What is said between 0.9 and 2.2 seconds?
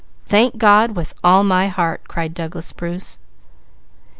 with all my heart!"